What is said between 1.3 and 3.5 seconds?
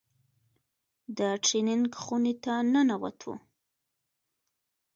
ټرېننگ خونې ته ننوتو.